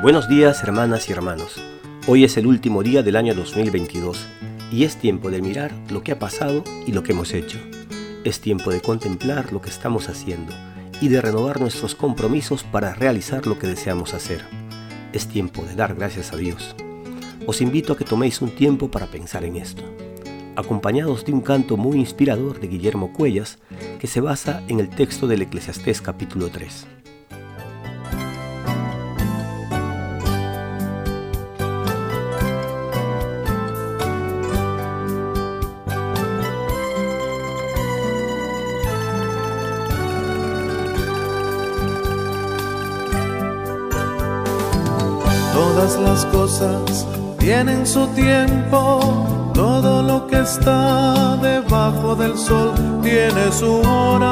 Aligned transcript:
Buenos 0.00 0.28
días 0.28 0.62
hermanas 0.62 1.08
y 1.08 1.12
hermanos. 1.12 1.60
Hoy 2.06 2.22
es 2.22 2.36
el 2.36 2.46
último 2.46 2.84
día 2.84 3.02
del 3.02 3.16
año 3.16 3.34
2022 3.34 4.26
y 4.70 4.84
es 4.84 4.96
tiempo 4.96 5.28
de 5.28 5.42
mirar 5.42 5.72
lo 5.90 6.04
que 6.04 6.12
ha 6.12 6.20
pasado 6.20 6.62
y 6.86 6.92
lo 6.92 7.02
que 7.02 7.10
hemos 7.12 7.34
hecho. 7.34 7.58
Es 8.22 8.40
tiempo 8.40 8.70
de 8.70 8.80
contemplar 8.80 9.52
lo 9.52 9.60
que 9.60 9.70
estamos 9.70 10.08
haciendo 10.08 10.54
y 11.00 11.08
de 11.08 11.20
renovar 11.20 11.60
nuestros 11.60 11.96
compromisos 11.96 12.62
para 12.62 12.94
realizar 12.94 13.48
lo 13.48 13.58
que 13.58 13.66
deseamos 13.66 14.14
hacer. 14.14 14.44
Es 15.12 15.26
tiempo 15.26 15.64
de 15.64 15.74
dar 15.74 15.96
gracias 15.96 16.32
a 16.32 16.36
Dios. 16.36 16.76
Os 17.44 17.60
invito 17.60 17.92
a 17.92 17.96
que 17.96 18.04
toméis 18.04 18.40
un 18.40 18.50
tiempo 18.50 18.90
para 18.90 19.06
pensar 19.06 19.44
en 19.44 19.56
esto, 19.56 19.82
acompañados 20.54 21.24
de 21.24 21.32
un 21.32 21.40
canto 21.40 21.76
muy 21.76 21.98
inspirador 21.98 22.60
de 22.60 22.68
Guillermo 22.68 23.12
Cuellas 23.12 23.58
que 23.98 24.06
se 24.06 24.20
basa 24.20 24.62
en 24.68 24.78
el 24.78 24.90
texto 24.90 25.26
del 25.26 25.42
Eclesiastés 25.42 26.00
capítulo 26.00 26.50
3. 26.50 26.97
Todas 45.78 46.00
las 46.00 46.24
cosas 46.26 47.06
tienen 47.38 47.86
su 47.86 48.04
tiempo, 48.08 48.98
todo 49.54 50.02
lo 50.02 50.26
que 50.26 50.40
está 50.40 51.36
debajo 51.36 52.16
del 52.16 52.36
sol 52.36 52.72
tiene 53.00 53.52
su 53.52 53.80
hora. 53.82 54.24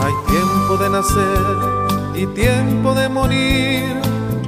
Hay 0.00 0.14
tiempo 0.28 0.76
de 0.76 0.88
nacer 0.88 1.56
y 2.14 2.26
tiempo 2.26 2.94
de 2.94 3.08
morir, 3.08 4.00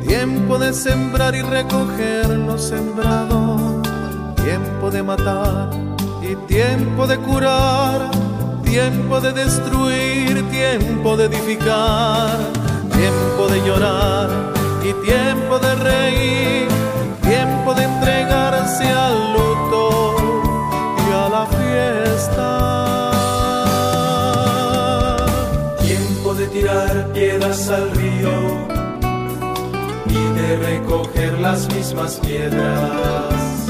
tiempo 0.07 0.61
de 0.61 0.73
sembrar 0.73 1.35
y 1.35 1.43
recoger 1.43 2.29
lo 2.29 2.57
sembrado, 2.57 3.83
tiempo 4.45 4.93
de 4.93 5.03
matar 5.03 5.71
y 6.23 6.37
tiempo 6.47 7.09
de 7.09 7.19
curar 7.19 8.28
tiempo 8.69 9.21
de 9.21 9.33
destruir, 9.33 10.49
tiempo 10.51 11.17
de 11.17 11.25
edificar, 11.25 12.37
tiempo 12.93 13.49
de 13.49 13.61
llorar 13.67 14.29
y 14.83 14.93
tiempo 15.07 15.59
de 15.59 15.75
reír, 15.77 16.69
tiempo 17.23 17.75
de 17.75 17.85
entregarse 17.85 18.85
al 18.85 19.33
luto 19.33 20.17
y 20.99 21.13
a 21.13 21.29
la 21.29 21.47
fiesta. 21.47 22.51
Tiempo 25.81 26.35
de 26.35 26.47
tirar 26.49 27.13
piedras 27.13 27.69
al 27.71 27.91
río 27.93 28.31
y 30.07 30.33
de 30.39 30.57
recoger 30.57 31.39
las 31.41 31.67
mismas 31.75 32.17
piedras. 32.17 33.67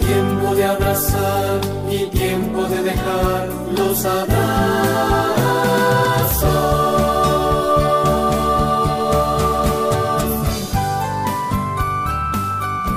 Tiempo 0.00 0.54
de 0.54 0.64
abrazar 0.64 1.71
y 1.92 2.06
tiempo 2.06 2.64
de 2.64 2.82
dejar 2.82 3.48
los 3.76 4.04
abrazos. 4.04 4.32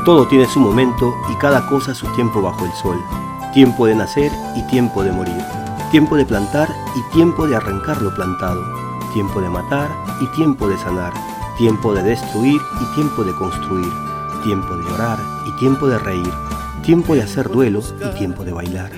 Todo 0.05 0.27
tiene 0.27 0.45
su 0.45 0.59
momento 0.59 1.13
y 1.31 1.35
cada 1.35 1.67
cosa 1.67 1.93
su 1.93 2.07
tiempo 2.13 2.41
bajo 2.41 2.63
el 2.65 2.71
sol. 2.73 3.03
Tiempo 3.53 3.85
de 3.85 3.95
nacer 3.95 4.31
y 4.55 4.61
tiempo 4.67 5.03
de 5.03 5.11
morir. 5.11 5.43
Tiempo 5.91 6.15
de 6.15 6.25
plantar 6.25 6.69
y 6.95 7.13
tiempo 7.13 7.47
de 7.47 7.55
arrancar 7.55 8.01
lo 8.01 8.13
plantado. 8.13 8.63
Tiempo 9.13 9.41
de 9.41 9.49
matar 9.49 9.89
y 10.21 10.27
tiempo 10.37 10.69
de 10.69 10.77
sanar. 10.77 11.13
Tiempo 11.57 11.93
de 11.93 12.03
destruir 12.03 12.61
y 12.81 12.95
tiempo 12.95 13.23
de 13.23 13.33
construir. 13.35 13.91
Tiempo 14.43 14.75
de 14.77 14.83
llorar 14.83 15.19
y 15.47 15.51
tiempo 15.59 15.87
de 15.87 15.97
reír 15.99 16.54
tiempo 16.85 17.15
de 17.15 17.23
hacer 17.23 17.49
duelo 17.49 17.81
y 17.99 18.15
tiempo 18.15 18.43
de 18.43 18.53
bailar, 18.53 18.91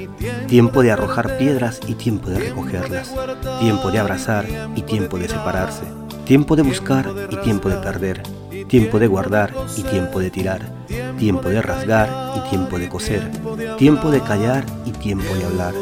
tiempo 0.47 0.83
de 0.83 0.91
arrojar 0.91 1.37
piedras 1.37 1.79
y 1.87 1.93
tiempo 1.93 2.29
de 2.29 2.39
recogerlas, 2.39 3.13
tiempo 3.61 3.91
de 3.91 3.99
abrazar 3.99 4.45
y 4.75 4.81
tiempo 4.81 5.17
de 5.17 5.29
separarse, 5.29 5.83
tiempo 6.25 6.57
de 6.57 6.63
buscar 6.63 7.09
y 7.29 7.37
tiempo 7.37 7.69
de 7.69 7.77
perder, 7.77 8.23
tiempo 8.67 8.99
de 8.99 9.07
guardar 9.07 9.53
y 9.77 9.83
tiempo 9.83 10.19
de 10.19 10.29
tirar, 10.29 10.69
tiempo 11.17 11.47
de 11.47 11.61
rasgar 11.61 12.09
y 12.35 12.49
tiempo 12.49 12.77
de 12.77 12.89
coser, 12.89 13.31
tiempo 13.77 14.11
de 14.11 14.19
callar 14.21 14.65
y 14.85 14.91
tiempo 14.91 15.33
de 15.33 15.45
hablar, 15.45 15.73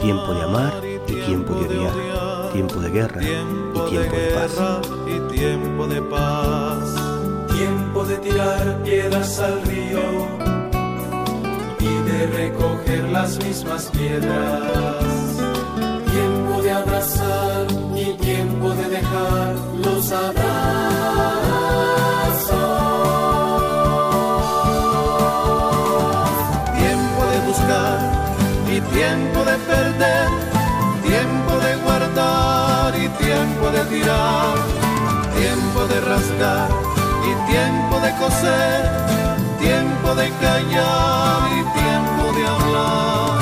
tiempo 0.00 0.32
de 0.32 0.42
amar 0.42 0.72
y 1.06 1.12
tiempo 1.26 1.54
de 1.54 1.66
odiar, 1.66 2.52
tiempo 2.54 2.80
de 2.80 2.90
guerra 2.90 3.22
y 3.22 3.90
tiempo 3.90 4.16
de 5.86 6.00
paz. 6.00 6.96
Tiempo 7.54 8.04
de 8.06 8.16
tirar 8.16 8.82
piedras 8.82 9.38
al 9.38 9.60
río 9.66 10.49
de 12.20 12.26
recoger 12.26 13.08
las 13.08 13.38
mismas 13.38 13.84
piedras. 13.96 15.04
Tiempo 16.12 16.62
de 16.62 16.70
abrazar 16.70 17.66
y 17.96 18.12
tiempo 18.14 18.70
de 18.70 18.88
dejar 18.90 19.54
los 19.84 20.12
abrazos. 20.12 20.50
Tiempo 26.82 27.20
de 27.32 27.38
buscar 27.48 27.98
y 28.74 28.80
tiempo 28.96 29.38
de 29.50 29.56
perder. 29.70 30.28
Tiempo 31.02 31.52
de 31.64 31.72
guardar 31.84 32.94
y 32.96 33.08
tiempo 33.24 33.70
de 33.70 33.82
tirar. 33.92 34.54
Tiempo 35.38 35.86
de 35.86 36.00
rasgar 36.02 36.68
y 37.28 37.50
tiempo 37.50 37.98
de 38.00 38.10
coser. 38.20 39.29
Tiempo 39.60 40.14
de 40.14 40.30
callar 40.40 41.50
y 41.52 41.62
tiempo 41.78 42.32
de 42.32 42.46
hablar. 42.46 43.39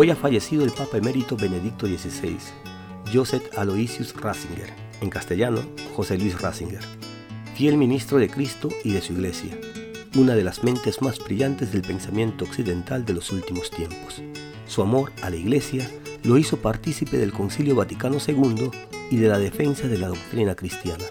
Hoy 0.00 0.10
ha 0.10 0.14
fallecido 0.14 0.62
el 0.62 0.70
Papa 0.70 0.98
emérito 0.98 1.36
Benedicto 1.36 1.88
XVI, 1.88 2.36
Joseph 3.12 3.58
Aloysius 3.58 4.14
Ratzinger, 4.14 4.72
en 5.00 5.10
castellano 5.10 5.60
José 5.96 6.16
Luis 6.16 6.40
Ratzinger, 6.40 6.84
fiel 7.56 7.76
ministro 7.76 8.18
de 8.18 8.28
Cristo 8.28 8.68
y 8.84 8.92
de 8.92 9.00
su 9.00 9.14
Iglesia, 9.14 9.58
una 10.14 10.36
de 10.36 10.44
las 10.44 10.62
mentes 10.62 11.02
más 11.02 11.18
brillantes 11.18 11.72
del 11.72 11.82
pensamiento 11.82 12.44
occidental 12.44 13.04
de 13.04 13.14
los 13.14 13.32
últimos 13.32 13.72
tiempos. 13.72 14.22
Su 14.68 14.82
amor 14.82 15.10
a 15.20 15.30
la 15.30 15.36
Iglesia 15.36 15.90
lo 16.22 16.38
hizo 16.38 16.58
partícipe 16.58 17.18
del 17.18 17.32
Concilio 17.32 17.74
Vaticano 17.74 18.18
II 18.24 18.70
y 19.10 19.16
de 19.16 19.26
la 19.26 19.40
defensa 19.40 19.88
de 19.88 19.98
la 19.98 20.06
doctrina 20.06 20.54
cristiana. 20.54 21.06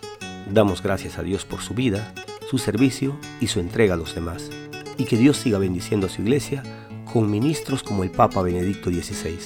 Damos 0.50 0.82
gracias 0.82 1.18
a 1.18 1.24
Dios 1.24 1.44
por 1.44 1.60
su 1.60 1.74
vida, 1.74 2.14
su 2.50 2.58
servicio 2.58 3.20
y 3.42 3.48
su 3.48 3.60
entrega 3.60 3.96
a 3.96 3.98
los 3.98 4.16
demás, 4.16 4.50
y 4.98 5.04
que 5.04 5.18
Dios 5.18 5.36
siga 5.36 5.58
bendiciendo 5.58 6.08
a 6.08 6.10
su 6.10 6.22
Iglesia 6.22 6.64
con 7.18 7.32
ministros 7.32 7.82
como 7.82 8.04
el 8.04 8.12
Papa 8.12 8.44
Benedicto 8.44 8.92
XVI. 8.92 9.40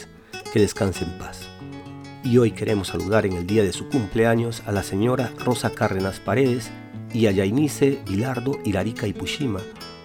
Que 0.52 0.60
descanse 0.60 1.06
en 1.06 1.18
paz. 1.18 1.48
Y 2.22 2.38
hoy 2.38 2.52
queremos 2.52 2.90
saludar 2.90 3.26
en 3.26 3.32
el 3.32 3.48
día 3.48 3.64
de 3.64 3.72
su 3.72 3.88
cumpleaños 3.88 4.62
a 4.66 4.74
la 4.74 4.84
señora 4.84 5.32
Rosa 5.38 5.70
Cárdenas 5.70 6.20
Paredes 6.20 6.70
y 7.14 7.28
a 7.28 7.32
Yainice 7.32 8.02
Bilardo 8.06 8.60
Hilarica 8.66 9.08
y 9.08 9.14
Pushima, 9.14 9.62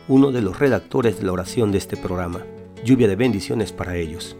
uno 0.07 0.31
de 0.31 0.43
los 0.43 0.61
redactores 0.61 1.19
de 1.19 1.25
la 1.25 1.33
oración 1.33 1.73
de 1.73 1.79
este 1.79 1.97
programa. 1.97 2.47
Lluvia 2.85 3.09
de 3.09 3.17
bendiciones 3.17 3.73
para 3.73 3.97
ellos. 3.97 4.37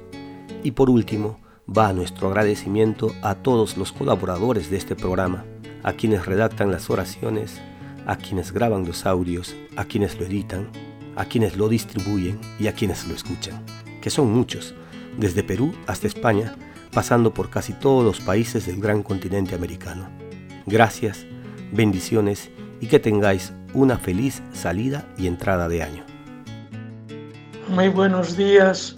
Y 0.63 0.71
por 0.71 0.89
último, 0.89 1.41
va 1.69 1.93
nuestro 1.93 2.29
agradecimiento 2.29 3.13
a 3.23 3.35
todos 3.35 3.77
los 3.77 3.91
colaboradores 3.91 4.71
de 4.71 4.77
este 4.77 4.95
programa, 4.95 5.45
a 5.83 5.95
quienes 5.95 6.27
redactan 6.27 6.71
las 6.71 6.91
oraciones, 6.91 7.61
a 8.07 8.19
quienes 8.19 8.53
graban 8.53 8.87
los 8.87 9.05
audios, 9.05 9.57
a 9.75 9.85
quienes 9.85 10.17
lo 10.17 10.27
editan, 10.27 10.69
a 11.17 11.25
quienes 11.25 11.57
lo 11.57 11.69
distribuyen 11.69 12.39
y 12.61 12.69
a 12.69 12.75
quienes 12.75 13.07
lo 13.09 13.15
escuchan, 13.15 13.65
que 14.01 14.11
son 14.11 14.33
muchos, 14.33 14.75
desde 15.19 15.43
Perú 15.43 15.75
hasta 15.87 16.07
España, 16.07 16.55
pasando 16.93 17.33
por 17.35 17.51
casi 17.51 17.73
todos 17.73 18.05
los 18.05 18.21
países 18.21 18.67
del 18.67 18.81
gran 18.81 19.03
continente 19.03 19.55
americano. 19.55 20.09
Gracias, 20.67 21.27
bendiciones 21.73 22.51
y 22.81 22.87
que 22.87 23.01
tengáis 23.01 23.53
una 23.75 23.99
feliz 23.99 24.43
salida 24.53 25.07
y 25.17 25.27
entrada 25.27 25.69
de 25.69 25.83
año. 25.83 26.05
Muy 27.69 27.89
buenos 27.89 28.37
días, 28.37 28.95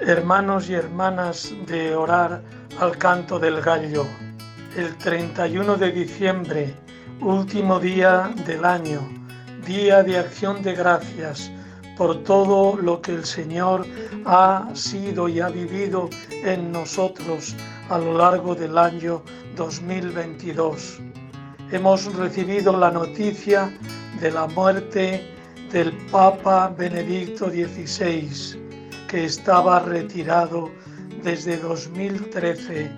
hermanos 0.00 0.68
y 0.68 0.74
hermanas 0.74 1.54
de 1.66 1.94
orar 1.94 2.42
al 2.78 2.98
canto 2.98 3.38
del 3.38 3.60
gallo. 3.60 4.06
el 4.76 4.96
31 4.98 5.76
de 5.76 5.90
diciembre, 5.90 6.74
último 7.20 7.80
día 7.80 8.32
del 8.46 8.64
año, 8.64 9.00
día 9.66 10.04
de 10.04 10.16
acción 10.16 10.62
de 10.62 10.74
gracias 10.74 11.50
por 12.00 12.24
todo 12.24 12.78
lo 12.80 13.02
que 13.02 13.12
el 13.12 13.26
Señor 13.26 13.84
ha 14.24 14.70
sido 14.72 15.28
y 15.28 15.38
ha 15.38 15.50
vivido 15.50 16.08
en 16.30 16.72
nosotros 16.72 17.54
a 17.90 17.98
lo 17.98 18.16
largo 18.16 18.54
del 18.54 18.78
año 18.78 19.22
2022. 19.54 20.98
Hemos 21.70 22.06
recibido 22.14 22.74
la 22.74 22.90
noticia 22.90 23.70
de 24.18 24.30
la 24.30 24.46
muerte 24.46 25.30
del 25.70 25.92
Papa 26.10 26.72
Benedicto 26.74 27.50
XVI, 27.50 28.30
que 29.06 29.26
estaba 29.26 29.80
retirado 29.80 30.70
desde 31.22 31.58
2013. 31.58 32.90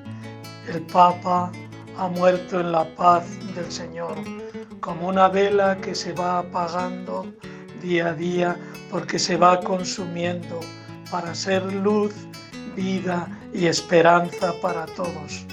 El 0.73 0.81
Papa 0.93 1.51
ha 1.99 2.07
muerto 2.07 2.61
en 2.61 2.71
la 2.71 2.85
paz 2.95 3.25
del 3.57 3.69
Señor, 3.69 4.15
como 4.79 5.09
una 5.09 5.27
vela 5.29 5.77
que 5.79 5.93
se 5.93 6.13
va 6.13 6.39
apagando 6.39 7.27
día 7.83 8.09
a 8.09 8.15
día 8.15 8.57
porque 8.91 9.19
se 9.19 9.37
va 9.37 9.61
consumiendo 9.61 10.61
para 11.11 11.35
ser 11.35 11.63
luz, 11.73 12.15
vida 12.77 13.29
y 13.53 13.67
esperanza 13.67 14.55
para 14.63 14.87
todos. 14.87 15.45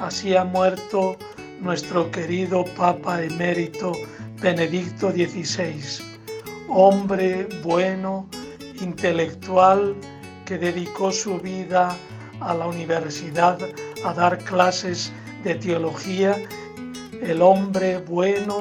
Así 0.00 0.36
ha 0.36 0.44
muerto 0.44 1.16
nuestro 1.60 2.10
querido 2.10 2.64
Papa 2.76 3.22
emérito 3.22 3.92
Benedicto 4.40 5.10
XVI, 5.10 5.82
hombre 6.68 7.48
bueno, 7.62 8.28
intelectual, 8.80 9.94
que 10.44 10.58
dedicó 10.58 11.10
su 11.10 11.38
vida 11.38 11.96
a 12.40 12.54
la 12.54 12.66
universidad 12.66 13.58
a 14.04 14.12
dar 14.12 14.38
clases 14.44 15.12
de 15.42 15.54
teología, 15.54 16.36
el 17.22 17.40
hombre 17.40 17.98
bueno, 17.98 18.60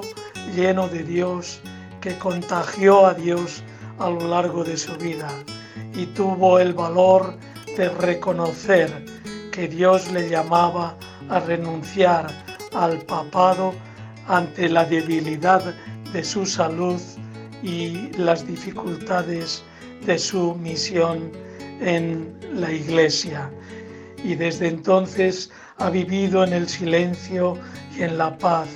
lleno 0.55 0.87
de 0.87 1.03
Dios, 1.03 1.61
que 2.03 2.17
contagió 2.17 3.05
a 3.05 3.13
Dios 3.13 3.63
a 3.97 4.09
lo 4.09 4.27
largo 4.27 4.65
de 4.65 4.75
su 4.75 4.93
vida 4.97 5.29
y 5.95 6.05
tuvo 6.07 6.59
el 6.59 6.73
valor 6.73 7.33
de 7.77 7.87
reconocer 7.87 9.05
que 9.53 9.69
Dios 9.69 10.11
le 10.11 10.29
llamaba 10.29 10.97
a 11.29 11.39
renunciar 11.39 12.27
al 12.73 12.97
papado 13.03 13.73
ante 14.27 14.67
la 14.67 14.83
debilidad 14.83 15.73
de 16.11 16.23
su 16.25 16.45
salud 16.45 16.99
y 17.63 18.11
las 18.17 18.45
dificultades 18.45 19.63
de 20.05 20.19
su 20.19 20.55
misión 20.55 21.31
en 21.79 22.37
la 22.53 22.69
iglesia. 22.69 23.49
Y 24.25 24.35
desde 24.35 24.67
entonces 24.67 25.49
ha 25.77 25.89
vivido 25.89 26.43
en 26.43 26.51
el 26.51 26.67
silencio 26.67 27.57
y 27.97 28.03
en 28.03 28.17
la 28.17 28.37
paz. 28.37 28.67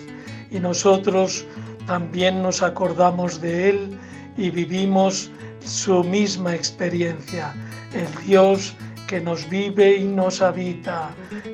Y 0.49 0.61
nosotros 0.61 1.45
también 1.87 2.43
nos 2.43 2.61
acordamos 2.61 3.41
de 3.41 3.69
Él 3.69 3.97
y 4.37 4.49
vivimos 4.49 5.31
su 5.65 6.03
misma 6.03 6.53
experiencia. 6.53 7.53
El 7.93 8.25
Dios 8.25 8.75
que 9.07 9.21
nos 9.21 9.49
vive 9.49 9.95
y 9.95 10.03
nos 10.03 10.41
habita, 10.41 11.09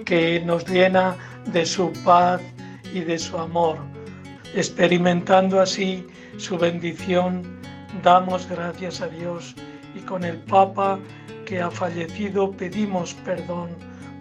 que 0.05 0.41
nos 0.41 0.67
llena 0.67 1.15
de 1.45 1.65
su 1.65 1.93
paz 2.03 2.41
y 2.93 3.01
de 3.01 3.17
su 3.19 3.37
amor. 3.37 3.77
Experimentando 4.55 5.61
así 5.61 6.05
su 6.37 6.57
bendición, 6.57 7.43
damos 8.03 8.47
gracias 8.49 9.01
a 9.01 9.07
Dios 9.07 9.55
y 9.95 9.99
con 9.99 10.23
el 10.23 10.37
Papa 10.37 10.99
que 11.45 11.61
ha 11.61 11.69
fallecido 11.69 12.51
pedimos 12.51 13.13
perdón 13.25 13.69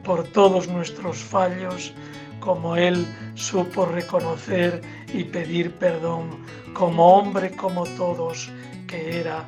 por 0.05 0.25
todos 0.25 0.69
nuestros 0.69 1.17
fallos, 1.17 1.95
como 2.43 2.77
Él 2.77 3.07
supo 3.35 3.87
reconocer 3.87 4.83
y 5.15 5.25
pedir 5.25 5.71
perdón, 5.73 6.31
como 6.75 7.19
hombre 7.19 7.53
como 7.53 7.85
todos 7.97 8.51
que 8.89 9.21
era. 9.21 9.45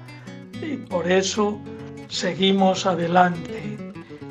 Y 0.63 0.77
por 0.77 1.11
eso 1.11 1.61
seguimos 2.09 2.87
adelante. 2.87 3.77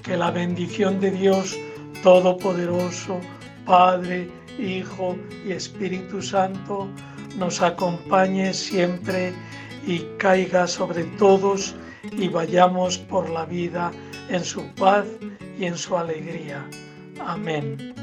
Que 0.01 0.17
la 0.17 0.31
bendición 0.31 0.99
de 0.99 1.11
Dios 1.11 1.57
Todopoderoso, 2.03 3.21
Padre, 3.65 4.29
Hijo 4.59 5.15
y 5.45 5.53
Espíritu 5.53 6.21
Santo, 6.21 6.89
nos 7.37 7.61
acompañe 7.61 8.53
siempre 8.53 9.33
y 9.87 9.99
caiga 10.17 10.67
sobre 10.67 11.05
todos 11.17 11.73
y 12.11 12.27
vayamos 12.27 12.97
por 12.97 13.29
la 13.29 13.45
vida 13.45 13.91
en 14.29 14.43
su 14.43 14.65
paz 14.75 15.05
y 15.57 15.65
en 15.65 15.77
su 15.77 15.97
alegría. 15.97 16.67
Amén. 17.25 18.02